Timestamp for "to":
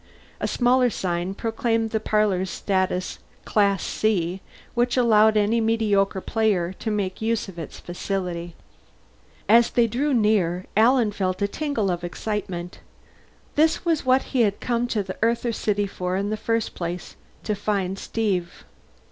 6.79-6.89, 14.87-15.03, 17.43-17.53